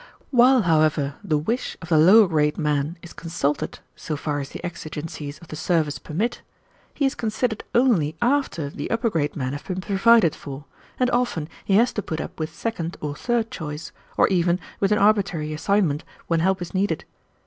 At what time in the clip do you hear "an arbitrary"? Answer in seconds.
14.91-15.53